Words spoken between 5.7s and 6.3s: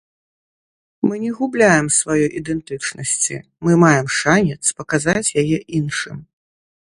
іншым.